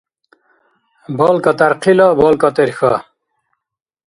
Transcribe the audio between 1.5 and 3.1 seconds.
тӀярхъила балкӀа тӀерхьа.